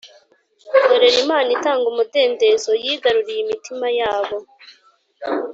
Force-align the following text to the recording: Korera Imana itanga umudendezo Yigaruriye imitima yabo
Korera 0.85 1.17
Imana 1.23 1.49
itanga 1.57 1.85
umudendezo 1.91 2.71
Yigaruriye 2.83 3.39
imitima 3.43 3.87
yabo 3.99 4.37